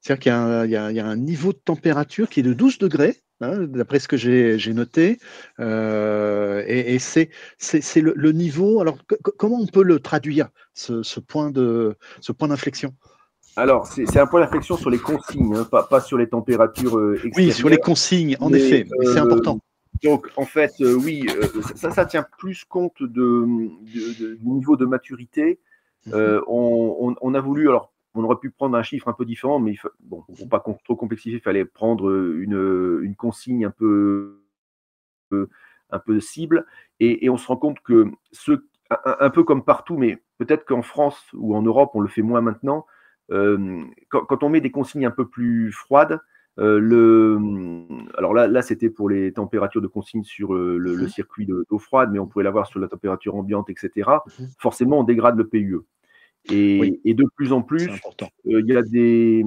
C'est-à-dire 0.00 0.20
qu'il 0.64 0.70
y, 0.70 1.00
a 1.00 1.06
un 1.06 1.16
niveau 1.16 1.52
de 1.52 1.58
température 1.58 2.28
qui 2.28 2.40
est 2.40 2.42
de 2.42 2.54
12 2.54 2.78
degrés, 2.78 3.16
hein, 3.40 3.58
d'après 3.64 3.98
ce 3.98 4.08
que 4.08 4.16
j'ai 4.16 4.72
noté. 4.72 5.18
Euh, 5.58 6.64
et, 6.66 6.98
c'est 6.98 7.30
le, 7.96 8.32
niveau. 8.32 8.80
Alors, 8.80 8.98
comment 9.38 9.58
on 9.60 9.66
peut 9.66 9.82
le 9.82 10.00
traduire, 10.00 10.48
ce, 10.74 11.20
point 11.20 11.50
d'inflexion? 11.50 12.94
Alors, 13.56 13.86
c'est 13.86 14.18
un 14.18 14.26
point 14.26 14.40
d'inflexion 14.40 14.76
sur 14.76 14.90
les 14.90 14.98
consignes, 14.98 15.54
hein, 15.56 15.64
pas, 15.64 16.00
sur 16.00 16.16
les 16.16 16.28
températures 16.28 16.96
euh, 16.96 17.20
Oui, 17.36 17.52
sur 17.52 17.68
les 17.68 17.78
consignes, 17.78 18.36
en 18.40 18.52
effet, 18.52 18.86
c'est 19.02 19.18
euh, 19.18 19.22
important. 19.22 19.60
Donc, 20.02 20.30
en 20.36 20.46
fait, 20.46 20.72
oui, 20.80 21.26
ça, 21.74 21.90
ça 21.90 22.06
tient 22.06 22.24
plus 22.38 22.64
compte 22.64 23.02
de, 23.02 23.44
du 23.82 24.46
niveau 24.46 24.76
de 24.76 24.86
maturité. 24.86 25.60
Mhm. 26.06 26.40
on, 26.46 27.14
on, 27.20 27.34
a 27.34 27.40
voulu, 27.40 27.68
alors 27.68 27.92
on 28.14 28.24
aurait 28.24 28.38
pu 28.38 28.50
prendre 28.50 28.76
un 28.76 28.82
chiffre 28.82 29.08
un 29.08 29.12
peu 29.12 29.26
différent, 29.26 29.58
mais 29.58 29.76
bon, 30.00 30.22
pour 30.22 30.48
pas 30.48 30.64
trop 30.84 30.96
complexifier, 30.96 31.38
il 31.38 31.42
fallait 31.42 31.66
prendre 31.66 32.10
une, 32.10 33.14
consigne 33.16 33.66
un 33.66 33.70
peu, 33.70 34.42
un 35.30 35.98
peu 35.98 36.20
cible. 36.20 36.66
Et, 37.00 37.28
on 37.28 37.36
se 37.36 37.46
rend 37.46 37.56
compte 37.56 37.80
que 37.80 38.10
ce, 38.32 38.52
un, 38.90 39.30
peu 39.30 39.44
comme 39.44 39.64
partout, 39.64 39.96
mais 39.96 40.22
peut-être 40.38 40.64
qu'en 40.64 40.82
France 40.82 41.22
ou 41.34 41.54
en 41.54 41.62
Europe, 41.62 41.90
on 41.94 42.00
le 42.00 42.08
fait 42.08 42.22
moins 42.22 42.40
maintenant. 42.40 42.86
Euh, 43.30 43.84
quand, 44.08 44.42
on 44.42 44.48
met 44.48 44.60
des 44.60 44.70
consignes 44.70 45.06
un 45.06 45.10
peu 45.10 45.28
plus 45.28 45.72
froides, 45.72 46.20
euh, 46.58 46.78
le, 46.80 47.38
alors 48.18 48.34
là, 48.34 48.48
là 48.48 48.60
c'était 48.60 48.90
pour 48.90 49.08
les 49.08 49.32
températures 49.32 49.80
de 49.80 49.86
consigne 49.86 50.24
sur 50.24 50.54
euh, 50.54 50.76
le, 50.78 50.94
le, 50.94 51.08
circuit 51.08 51.46
d'eau 51.46 51.78
froide, 51.78 52.10
mais 52.12 52.18
on 52.18 52.26
pouvait 52.26 52.44
l'avoir 52.44 52.66
sur 52.66 52.80
la 52.80 52.88
température 52.88 53.36
ambiante, 53.36 53.70
etc. 53.70 54.10
Forcément, 54.58 55.00
on 55.00 55.04
dégrade 55.04 55.36
le 55.36 55.46
PUE. 55.46 55.80
Et, 56.50 57.14
de 57.14 57.24
plus 57.36 57.52
en 57.52 57.62
plus, 57.62 57.88
il 58.44 58.66
y, 58.66 58.76
a 58.76 58.82
des, 58.82 59.44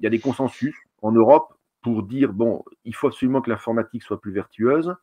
y 0.00 0.06
a 0.06 0.10
des 0.10 0.18
consensus 0.18 0.76
en 1.00 1.10
Europe 1.10 1.54
pour 1.82 2.02
dire, 2.04 2.32
bon, 2.32 2.62
il 2.84 2.94
faut 2.94 3.08
absolument 3.08 3.40
que 3.40 3.50
l'informatique 3.50 4.02
soit 4.02 4.20
plus 4.20 4.32
vertueuse. 4.32 4.94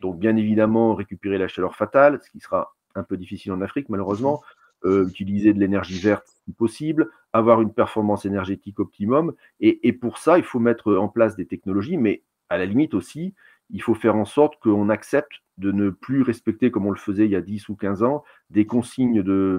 Donc, 0.00 0.18
bien 0.18 0.36
évidemment, 0.36 0.94
récupérer 0.94 1.38
la 1.38 1.48
chaleur 1.48 1.74
fatale, 1.74 2.20
ce 2.22 2.30
qui 2.30 2.40
sera 2.40 2.74
un 2.94 3.02
peu 3.02 3.16
difficile 3.16 3.52
en 3.52 3.60
Afrique, 3.62 3.88
malheureusement. 3.88 4.42
Euh, 4.84 5.08
utiliser 5.08 5.54
de 5.54 5.58
l'énergie 5.58 5.98
verte 5.98 6.28
si 6.44 6.52
possible, 6.52 7.10
avoir 7.32 7.62
une 7.62 7.72
performance 7.72 8.26
énergétique 8.26 8.78
optimum. 8.78 9.34
Et, 9.58 9.92
pour 9.94 10.18
ça, 10.18 10.38
il 10.38 10.44
faut 10.44 10.60
mettre 10.60 10.94
en 10.94 11.08
place 11.08 11.34
des 11.34 11.46
technologies, 11.46 11.96
mais 11.96 12.22
à 12.50 12.58
la 12.58 12.66
limite 12.66 12.94
aussi, 12.94 13.34
il 13.70 13.82
faut 13.82 13.94
faire 13.94 14.16
en 14.16 14.26
sorte 14.26 14.60
qu'on 14.60 14.88
accepte 14.90 15.42
de 15.58 15.72
ne 15.72 15.90
plus 15.90 16.22
respecter, 16.22 16.70
comme 16.70 16.86
on 16.86 16.90
le 16.90 16.98
faisait 16.98 17.24
il 17.24 17.30
y 17.30 17.36
a 17.36 17.40
10 17.40 17.68
ou 17.70 17.74
15 17.74 18.02
ans, 18.02 18.22
des 18.50 18.66
consignes 18.66 19.22
de, 19.22 19.58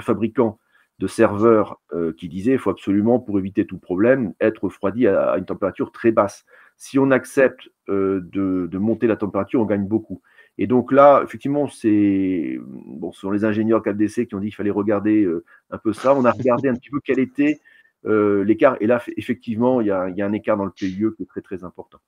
fabricants 0.00 0.60
de 0.98 1.06
serveurs 1.06 1.80
euh, 1.92 2.12
qui 2.12 2.28
disaient 2.28 2.52
il 2.52 2.58
faut 2.58 2.70
absolument, 2.70 3.18
pour 3.18 3.38
éviter 3.38 3.66
tout 3.66 3.78
problème, 3.78 4.34
être 4.40 4.64
refroidi 4.64 5.08
à, 5.08 5.38
une 5.38 5.46
température 5.46 5.92
très 5.92 6.12
basse. 6.12 6.44
Si 6.76 6.98
on 6.98 7.10
accepte 7.10 7.70
euh, 7.88 8.20
de, 8.22 8.78
monter 8.78 9.06
la 9.06 9.16
température, 9.16 9.60
on 9.60 9.66
gagne 9.66 9.88
beaucoup. 9.88 10.20
Et 10.58 10.66
donc 10.66 10.92
là, 10.92 11.22
effectivement, 11.24 11.68
c'est 11.68 12.58
bon, 12.60 13.12
ce 13.12 13.20
sont 13.20 13.30
les 13.30 13.44
ingénieurs 13.44 13.82
4DC 13.82 14.26
qui 14.26 14.34
ont 14.34 14.40
dit 14.40 14.48
qu'il 14.48 14.54
fallait 14.54 14.70
regarder 14.70 15.22
euh, 15.22 15.44
un 15.70 15.78
peu 15.78 15.92
ça. 15.92 16.14
On 16.14 16.24
a 16.24 16.32
regardé 16.32 16.68
un 16.68 16.74
petit 16.74 16.90
peu 16.90 17.00
quel 17.02 17.18
était 17.18 17.60
euh, 18.04 18.44
l'écart. 18.44 18.76
Et 18.80 18.86
là, 18.86 19.02
effectivement, 19.16 19.80
il 19.80 19.86
y, 19.86 19.90
a, 19.90 20.02
un 20.02 20.32
écart 20.32 20.56
dans 20.56 20.66
le 20.66 20.70
PIE 20.70 21.06
qui 21.16 21.22
est 21.22 21.26
très 21.26 21.40
très 21.40 21.64
important. 21.64 21.98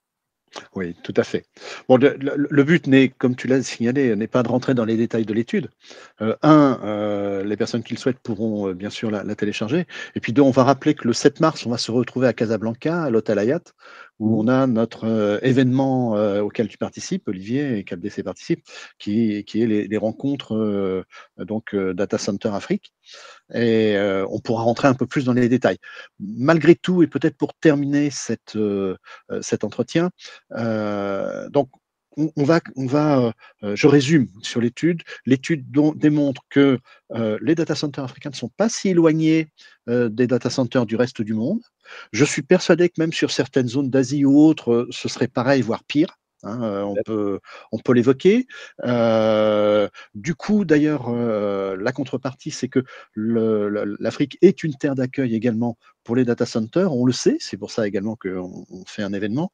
Oui, 0.74 0.94
tout 1.02 1.14
à 1.16 1.24
fait. 1.24 1.46
Bon, 1.88 1.96
le, 1.96 2.62
but 2.62 2.86
n'est, 2.86 3.08
comme 3.08 3.36
tu 3.36 3.46
l'as 3.46 3.62
signalé, 3.62 4.14
n'est 4.16 4.26
pas 4.26 4.42
de 4.42 4.48
rentrer 4.48 4.74
dans 4.74 4.84
les 4.84 4.98
détails 4.98 5.24
de 5.24 5.32
l'étude. 5.32 5.70
Euh, 6.20 6.36
un, 6.42 7.42
les 7.42 7.56
personnes 7.56 7.82
qui 7.82 7.94
le 7.94 7.98
souhaitent 7.98 8.18
pourront 8.18 8.72
bien 8.72 8.90
sûr 8.90 9.10
la, 9.10 9.24
la, 9.24 9.34
télécharger. 9.34 9.86
Et 10.14 10.20
puis 10.20 10.34
deux, 10.34 10.42
on 10.42 10.50
va 10.50 10.64
rappeler 10.64 10.92
que 10.92 11.08
le 11.08 11.14
7 11.14 11.40
mars, 11.40 11.64
on 11.64 11.70
va 11.70 11.78
se 11.78 11.90
retrouver 11.90 12.26
à 12.26 12.34
Casablanca, 12.34 13.04
à 13.04 13.08
l'hôtel 13.08 13.38
Hayat, 13.38 13.62
où 14.18 14.40
on 14.40 14.48
a 14.48 14.66
notre 14.66 15.04
euh, 15.04 15.38
événement 15.42 16.16
euh, 16.16 16.42
auquel 16.42 16.68
tu 16.68 16.78
participes, 16.78 17.28
Olivier, 17.28 17.78
et 17.78 17.84
CapDC 17.84 18.22
participe, 18.22 18.64
qui, 18.98 19.44
qui 19.44 19.62
est 19.62 19.66
les, 19.66 19.96
rencontres 19.96 20.54
euh, 20.54 21.04
donc 21.38 21.74
Data 21.76 22.18
Center 22.18 22.50
Afrique. 22.52 22.92
Et 23.54 23.96
on 24.30 24.40
pourra 24.40 24.62
rentrer 24.62 24.88
un 24.88 24.94
peu 24.94 25.06
plus 25.06 25.24
dans 25.24 25.32
les 25.32 25.48
détails. 25.48 25.76
Malgré 26.18 26.74
tout, 26.74 27.02
et 27.02 27.06
peut-être 27.06 27.36
pour 27.36 27.52
terminer 27.54 28.10
cet 28.10 28.56
entretien, 29.64 30.10
donc 30.50 31.68
on, 32.16 32.44
va, 32.44 32.60
on 32.76 32.86
va 32.86 33.32
je 33.62 33.86
résume 33.86 34.28
sur 34.42 34.60
l'étude. 34.60 35.02
L'étude 35.26 35.64
démontre 35.96 36.42
que 36.50 36.78
les 37.40 37.54
data 37.54 37.74
centers 37.74 38.04
africains 38.04 38.30
ne 38.30 38.34
sont 38.34 38.50
pas 38.56 38.68
si 38.68 38.88
éloignés 38.88 39.48
des 39.86 40.26
data 40.26 40.50
centers 40.50 40.86
du 40.86 40.96
reste 40.96 41.22
du 41.22 41.34
monde. 41.34 41.60
Je 42.12 42.24
suis 42.24 42.42
persuadé 42.42 42.88
que 42.88 42.94
même 42.98 43.12
sur 43.12 43.30
certaines 43.30 43.68
zones 43.68 43.90
d'Asie 43.90 44.24
ou 44.24 44.38
autres, 44.38 44.86
ce 44.90 45.08
serait 45.08 45.28
pareil, 45.28 45.62
voire 45.62 45.84
pire. 45.84 46.18
Hein, 46.44 46.82
on 46.82 46.96
peut, 47.04 47.38
on 47.70 47.78
peut 47.78 47.92
l'évoquer. 47.92 48.46
du 50.14 50.34
coup, 50.34 50.64
d'ailleurs, 50.64 51.10
la 51.10 51.92
contrepartie, 51.92 52.50
c'est 52.50 52.68
que 52.68 52.84
l'Afrique 53.14 54.38
est 54.42 54.64
une 54.64 54.74
terre 54.74 54.94
d'accueil 54.94 55.34
également 55.34 55.76
pour 56.04 56.16
les 56.16 56.24
data 56.24 56.46
centers. 56.46 56.92
On 56.92 57.04
le 57.04 57.12
sait, 57.12 57.36
c'est 57.38 57.56
pour 57.56 57.70
ça 57.70 57.86
également 57.86 58.16
qu'on 58.16 58.64
fait 58.86 59.02
un 59.02 59.12
événement. 59.12 59.52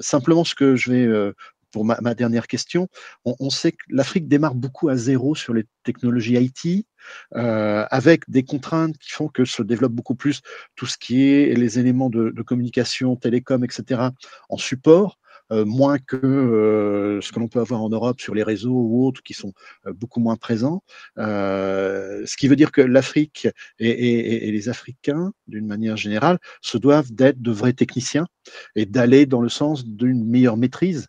simplement, 0.00 0.44
ce 0.44 0.54
que 0.54 0.76
je 0.76 0.90
vais 0.90 1.32
pour 1.70 1.84
ma, 1.84 2.14
dernière 2.14 2.46
question, 2.46 2.88
on, 3.24 3.50
sait 3.50 3.72
que 3.72 3.84
l'Afrique 3.88 4.28
démarre 4.28 4.54
beaucoup 4.54 4.88
à 4.88 4.96
zéro 4.96 5.34
sur 5.34 5.52
les 5.52 5.64
technologies 5.84 6.34
IT, 6.34 6.86
euh, 7.34 7.84
avec 7.90 8.28
des 8.28 8.44
contraintes 8.44 8.98
qui 8.98 9.10
font 9.10 9.28
que 9.28 9.44
se 9.44 9.62
développe 9.62 9.92
beaucoup 9.92 10.14
plus 10.14 10.42
tout 10.74 10.86
ce 10.86 10.96
qui 10.98 11.22
est 11.22 11.54
les 11.54 11.78
éléments 11.78 12.10
de, 12.10 12.30
communication, 12.42 13.16
télécom, 13.16 13.64
etc., 13.64 14.08
en 14.48 14.56
support. 14.56 15.18
Euh, 15.52 15.64
moins 15.64 15.98
que 15.98 16.16
euh, 16.16 17.20
ce 17.20 17.30
que 17.30 17.38
l'on 17.38 17.46
peut 17.46 17.60
avoir 17.60 17.80
en 17.80 17.88
Europe 17.88 18.20
sur 18.20 18.34
les 18.34 18.42
réseaux 18.42 18.74
ou 18.74 19.06
autres 19.06 19.22
qui 19.22 19.32
sont 19.32 19.52
beaucoup 19.86 20.18
moins 20.18 20.34
présents. 20.34 20.82
ce 21.16 22.36
qui 22.36 22.48
veut 22.48 22.56
dire 22.56 22.72
que 22.72 22.80
l'Afrique 22.80 23.46
et, 23.78 24.50
les 24.50 24.68
Africains, 24.68 25.32
d'une 25.46 25.66
manière 25.66 25.96
générale, 25.96 26.38
se 26.62 26.78
doivent 26.78 27.12
d'être 27.12 27.40
de 27.40 27.52
vrais 27.52 27.74
techniciens 27.74 28.26
et 28.74 28.86
d'aller 28.86 29.24
dans 29.26 29.40
le 29.40 29.48
sens 29.48 29.86
d'une 29.86 30.24
meilleure 30.24 30.56
maîtrise 30.56 31.06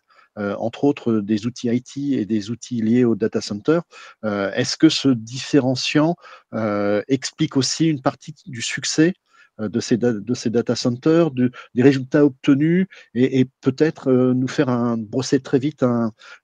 entre 0.58 0.84
autres 0.84 1.20
des 1.20 1.46
outils 1.46 1.68
IT 1.68 1.96
et 2.14 2.26
des 2.26 2.50
outils 2.50 2.80
liés 2.80 3.04
au 3.04 3.14
data 3.14 3.40
center. 3.40 3.80
Euh, 4.24 4.52
est-ce 4.52 4.76
que 4.76 4.88
ce 4.88 5.08
différenciant 5.08 6.16
euh, 6.54 7.02
explique 7.08 7.56
aussi 7.56 7.86
une 7.86 8.02
partie 8.02 8.34
du 8.46 8.62
succès 8.62 9.14
de 9.58 9.80
ces, 9.80 9.96
de 9.96 10.34
ces 10.34 10.50
data 10.50 10.76
centers, 10.76 11.32
des 11.32 11.82
résultats 11.82 12.24
obtenus 12.24 12.86
et, 13.14 13.44
peut-être 13.60 14.12
nous 14.12 14.46
faire 14.46 14.68
un, 14.68 14.96
brosser 14.96 15.40
très 15.40 15.58
vite 15.58 15.84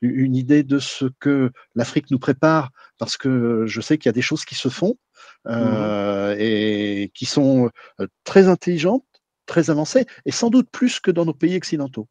une 0.01 0.35
idée 0.35 0.65
de 0.65 0.81
ce 0.81 1.05
que 1.21 1.53
l'Afrique 1.77 2.11
nous 2.11 2.19
prépare, 2.19 2.73
parce 2.99 3.17
que 3.17 3.67
je 3.67 3.81
sais 3.81 3.99
qu'il 3.99 4.09
y 4.09 4.11
a 4.11 4.13
des 4.15 4.21
choses 4.21 4.45
qui 4.45 4.57
se 4.57 4.69
font 4.69 4.97
mmh 5.45 6.35
et 6.41 7.13
qui 7.15 7.25
sont 7.25 7.71
très 8.25 8.49
intelligentes, 8.49 9.05
très 9.47 9.71
avancées, 9.71 10.07
et 10.25 10.33
sans 10.33 10.51
doute 10.51 10.69
plus 10.73 10.99
que 10.99 11.13
dans 11.13 11.25
nos 11.25 11.35
pays 11.35 11.57
occidentaux. 11.57 12.09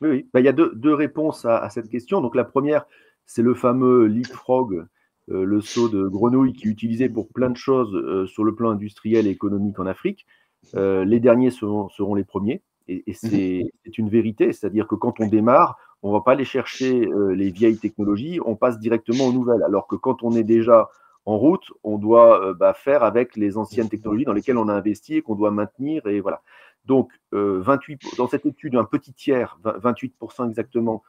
Oui, 0.00 0.28
bah, 0.32 0.40
il 0.40 0.46
y 0.46 0.48
a 0.48 0.52
deux, 0.52 0.94
réponses 0.94 1.44
à, 1.44 1.68
cette 1.70 1.88
question. 1.88 2.20
Donc 2.20 2.34
la 2.34 2.44
première, 2.44 2.86
c'est 3.26 3.42
le 3.42 3.54
fameux 3.54 4.06
leapfrog, 4.06 4.86
euh, 5.30 5.44
le 5.44 5.60
saut 5.60 5.88
de 5.88 6.06
grenouille 6.06 6.52
qui 6.52 6.68
est 6.68 6.70
utilisé 6.70 7.08
pour 7.08 7.28
plein 7.28 7.50
de 7.50 7.56
choses 7.56 7.94
euh, 7.94 8.26
sur 8.26 8.44
le 8.44 8.54
plan 8.54 8.70
industriel 8.70 9.26
et 9.26 9.30
économique 9.30 9.78
en 9.78 9.86
Afrique. 9.86 10.26
Euh, 10.74 11.04
les 11.04 11.20
derniers 11.20 11.50
seront, 11.50 12.14
les 12.14 12.24
premiers. 12.24 12.62
Et, 12.88 13.02
mhm. 13.06 13.14
c'est 13.14 13.98
une 13.98 14.10
vérité, 14.10 14.52
c'est-à-dire 14.52 14.86
que 14.86 14.94
quand 14.94 15.20
on 15.20 15.26
démarre, 15.26 15.78
on 16.02 16.08
ne 16.08 16.14
va 16.14 16.20
pas 16.20 16.32
aller 16.32 16.44
chercher 16.44 17.08
les 17.34 17.50
vieilles 17.50 17.78
technologies, 17.78 18.38
on 18.44 18.56
passe 18.56 18.78
directement 18.78 19.24
aux 19.24 19.32
nouvelles. 19.32 19.62
Alors 19.62 19.86
que 19.86 19.96
quand 19.96 20.22
on 20.22 20.32
est 20.32 20.44
déjà 20.44 20.90
en 21.24 21.38
route, 21.38 21.72
on 21.82 21.96
doit 21.96 22.52
bah, 22.52 22.74
faire 22.74 23.02
avec 23.02 23.36
les 23.36 23.56
anciennes 23.56 23.88
technologies 23.88 24.26
dans 24.26 24.34
lesquelles 24.34 24.58
on 24.58 24.68
a 24.68 24.74
investi 24.74 25.14
et 25.14 25.22
qu'on 25.22 25.34
doit 25.34 25.50
maintenir. 25.50 26.06
Et 26.06 26.20
voilà. 26.20 26.42
Donc, 26.84 27.12
28, 27.32 28.04
euh, 28.04 28.16
dans 28.16 28.28
cette 28.28 28.46
étude, 28.46 28.76
un 28.76 28.84
petit 28.84 29.12
tiers, 29.12 29.58
28% 29.64 30.48
exactement, 30.48 31.02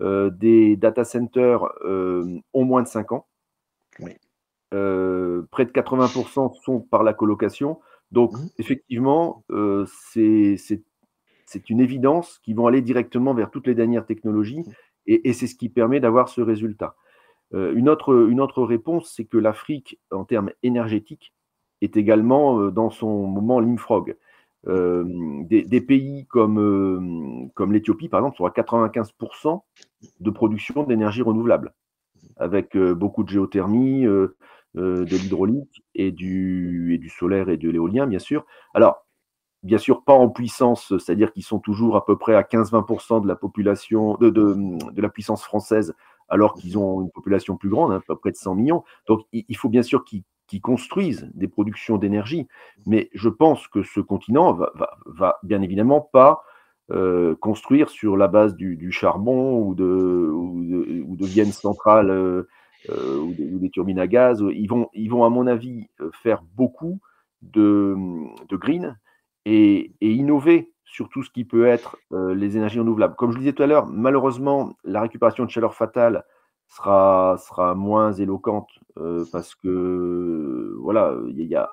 euh, 0.00 0.30
des 0.30 0.76
data 0.76 1.04
centers 1.04 1.64
euh, 1.84 2.40
ont 2.52 2.64
moins 2.64 2.82
de 2.82 2.88
5 2.88 3.12
ans. 3.12 3.26
près 4.70 5.64
de 5.64 5.70
80% 5.72 6.54
sont 6.60 6.80
par 6.80 7.02
la 7.02 7.12
colocation. 7.12 7.80
Donc, 8.10 8.32
mmh. 8.32 8.48
effectivement, 8.58 9.44
c'est 9.86 10.56
une 11.68 11.80
évidence 11.80 12.40
qu'ils 12.42 12.56
vont 12.56 12.66
aller 12.66 12.82
directement 12.82 13.34
vers 13.34 13.50
toutes 13.50 13.66
les 13.66 13.74
dernières 13.74 14.06
technologies 14.06 14.60
mmh. 14.60 14.72
et, 15.06 15.32
c'est 15.32 15.46
ce 15.46 15.54
qui 15.54 15.68
permet 15.68 16.00
d'avoir 16.00 16.28
ce 16.28 16.40
résultat. 16.40 16.96
une, 17.52 17.88
autre, 17.88 18.28
une 18.28 18.40
autre 18.40 18.64
réponse, 18.64 19.12
c'est 19.14 19.24
que 19.24 19.38
l'Afrique, 19.38 20.00
en 20.10 20.24
termes 20.24 20.50
énergétiques, 20.64 21.32
est 21.82 21.96
également 21.96 22.70
dans 22.70 22.90
son 22.90 23.26
moment 23.26 23.60
limfrog. 23.60 24.16
Des, 24.66 25.80
pays 25.80 26.26
comme, 26.26 26.58
euh, 26.58 27.48
comme 27.54 27.72
l'Éthiopie, 27.72 28.08
par 28.08 28.20
exemple, 28.20 28.36
sont 28.36 28.44
à 28.44 28.50
95% 28.50 29.62
de 30.20 30.30
production 30.30 30.82
d'énergie 30.84 31.22
renouvelable, 31.22 31.72
avec 32.36 32.76
beaucoup 32.76 33.24
de 33.24 33.30
géothermie, 33.30 34.04
de 34.04 34.34
l'hydraulique 34.76 35.82
et 35.94 36.12
du, 36.12 36.94
et 36.94 36.98
du 36.98 37.08
solaire 37.08 37.48
et 37.48 37.56
de 37.56 37.70
l'éolien, 37.70 38.06
bien 38.06 38.18
sûr. 38.18 38.44
Alors, 38.74 39.06
bien 39.62 39.78
sûr, 39.78 40.04
pas 40.04 40.14
en 40.14 40.28
puissance, 40.28 40.96
c'est-à-dire 40.98 41.32
qu'ils 41.32 41.44
sont 41.44 41.58
toujours 41.58 41.96
à 41.96 42.04
peu 42.04 42.16
près 42.16 42.34
à 42.34 42.42
15-20% 42.42 43.22
de 43.22 43.28
la 43.28 43.36
population, 43.36 44.16
de, 44.20 44.30
de, 44.30 45.02
la 45.02 45.08
puissance 45.08 45.42
française, 45.42 45.94
alors 46.28 46.54
qu'ils 46.54 46.78
ont 46.78 47.02
une 47.02 47.10
population 47.10 47.56
plus 47.56 47.68
grande, 47.68 47.92
hein, 47.92 47.96
à 47.96 48.00
peu 48.00 48.16
près 48.16 48.30
de 48.30 48.36
100 48.36 48.54
millions. 48.54 48.84
Donc, 49.06 49.26
il 49.32 49.56
faut 49.56 49.68
bien 49.68 49.82
sûr 49.82 50.04
qu'ils 50.04 50.24
qui 50.50 50.60
construisent 50.60 51.30
des 51.32 51.46
productions 51.46 51.96
d'énergie. 51.96 52.48
Mais 52.84 53.08
je 53.14 53.28
pense 53.28 53.68
que 53.68 53.84
ce 53.84 54.00
continent 54.00 54.52
va, 54.52 54.72
va, 55.06 55.38
bien 55.44 55.62
évidemment 55.62 56.00
pas 56.00 56.42
euh, 56.90 57.36
construire 57.36 57.88
sur 57.88 58.16
la 58.16 58.26
base 58.26 58.56
du, 58.56 58.90
charbon 58.90 59.60
ou 59.60 59.76
de, 59.76 60.28
ou 60.32 61.16
de, 61.16 61.24
Vienne 61.24 61.52
centrale 61.52 62.10
euh, 62.10 62.48
euh, 62.90 63.18
ou, 63.18 63.60
des 63.60 63.70
turbines 63.70 64.00
à 64.00 64.08
gaz. 64.08 64.44
Ils 64.52 64.66
vont, 64.66 64.88
ils 64.92 65.08
vont, 65.08 65.24
à 65.24 65.30
mon 65.30 65.46
avis, 65.46 65.86
faire 66.12 66.42
beaucoup 66.56 66.98
de, 67.42 67.94
de 68.48 68.56
green 68.56 68.98
et, 69.44 69.92
et, 70.00 70.10
innover 70.10 70.72
sur 70.84 71.08
tout 71.10 71.22
ce 71.22 71.30
qui 71.30 71.44
peut 71.44 71.66
être 71.66 71.96
les 72.10 72.56
énergies 72.56 72.80
renouvelables. 72.80 73.14
Comme 73.14 73.30
je 73.30 73.36
le 73.36 73.42
disais 73.42 73.52
tout 73.52 73.62
à 73.62 73.68
l'heure, 73.68 73.86
malheureusement, 73.86 74.72
la 74.82 75.00
récupération 75.00 75.44
de 75.44 75.50
chaleur 75.50 75.76
fatale 75.76 76.24
sera, 76.70 77.36
sera 77.38 77.74
moins 77.74 78.12
éloquente 78.12 78.70
euh, 78.98 79.24
parce 79.32 79.54
que, 79.54 80.74
voilà, 80.80 81.14
il 81.28 81.42
y 81.42 81.56
a, 81.56 81.70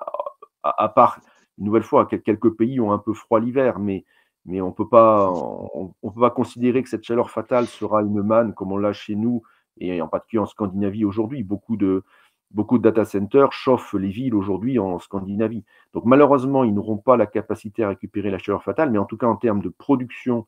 à, 0.62 0.88
part, 0.88 1.20
une 1.58 1.64
nouvelle 1.64 1.82
fois, 1.82 2.06
quelques 2.06 2.50
pays 2.50 2.80
ont 2.80 2.92
un 2.92 2.98
peu 2.98 3.14
froid 3.14 3.40
l'hiver, 3.40 3.78
mais, 3.78 4.04
mais 4.44 4.60
on 4.60 4.68
on, 4.68 4.72
peut 4.74 4.88
pas 4.88 6.30
considérer 6.30 6.82
que 6.82 6.88
cette 6.88 7.04
chaleur 7.04 7.30
fatale 7.30 7.66
sera 7.66 8.02
une 8.02 8.22
manne 8.22 8.54
comme 8.54 8.72
on 8.72 8.76
l'a 8.76 8.92
chez 8.92 9.14
nous, 9.14 9.42
et 9.80 10.02
en 10.02 10.08
particulier 10.08 10.40
en 10.40 10.46
Scandinavie 10.46 11.04
aujourd'hui. 11.04 11.42
Beaucoup 11.44 11.76
de, 11.76 12.02
Beaucoup 12.50 12.78
de 12.78 12.82
data 12.82 13.04
centers 13.04 13.52
chauffent 13.52 13.92
les 13.92 14.08
villes 14.08 14.34
aujourd'hui 14.34 14.78
en 14.78 14.98
Scandinavie. 14.98 15.64
Donc 15.92 16.06
malheureusement, 16.06 16.64
ils 16.64 16.72
n'auront 16.72 16.96
pas 16.96 17.18
la 17.18 17.26
capacité 17.26 17.84
à 17.84 17.88
récupérer 17.88 18.30
la 18.30 18.38
chaleur 18.38 18.62
fatale, 18.62 18.90
mais 18.90 18.96
en 18.96 19.04
tout 19.04 19.18
cas 19.18 19.26
en 19.26 19.36
termes 19.36 19.60
de 19.60 19.68
production 19.68 20.46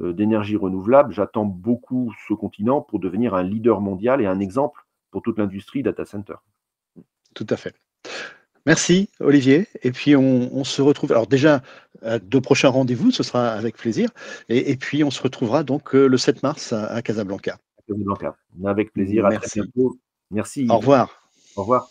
d'énergie 0.00 0.56
renouvelable, 0.56 1.12
j'attends 1.12 1.44
beaucoup 1.44 2.12
ce 2.28 2.34
continent 2.34 2.80
pour 2.80 2.98
devenir 2.98 3.34
un 3.34 3.42
leader 3.42 3.80
mondial 3.80 4.20
et 4.20 4.26
un 4.26 4.40
exemple 4.40 4.86
pour 5.10 5.22
toute 5.22 5.38
l'industrie 5.38 5.82
data 5.82 6.04
center. 6.04 6.36
Tout 7.34 7.46
à 7.50 7.56
fait. 7.56 7.74
Merci 8.66 9.08
Olivier. 9.20 9.66
Et 9.82 9.90
puis 9.90 10.16
on, 10.16 10.64
se 10.64 10.82
retrouve. 10.82 11.12
Alors 11.12 11.26
déjà, 11.26 11.62
deux 12.22 12.40
prochains 12.40 12.68
rendez-vous, 12.68 13.10
ce 13.10 13.22
sera 13.22 13.48
avec 13.48 13.76
plaisir. 13.76 14.10
Et, 14.48 14.76
puis 14.76 15.02
on 15.04 15.10
se 15.10 15.22
retrouvera 15.22 15.62
donc 15.62 15.94
euh, 15.94 16.06
le 16.06 16.16
7 16.16 16.42
mars 16.42 16.72
à, 16.72 17.00
Casablanca. 17.02 17.58
Casablanca. 17.88 18.36
Avec 18.64 18.92
plaisir. 18.92 19.26
Merci. 19.28 19.60
Merci. 20.30 20.66
Au 20.68 20.76
revoir. 20.76 21.30
Au 21.56 21.62
revoir. 21.62 21.90